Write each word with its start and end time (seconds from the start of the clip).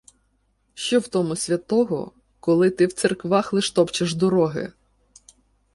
Що 0.73 0.99
в 0.99 1.07
тому 1.07 1.35
святого, 1.35 2.11
Коли 2.39 2.69
ти 2.69 2.85
в 2.85 2.93
церквах 2.93 3.53
лиш 3.53 3.71
топчеш 3.71 4.13
дороги. 4.15 4.71